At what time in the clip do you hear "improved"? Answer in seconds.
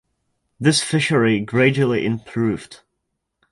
2.07-2.81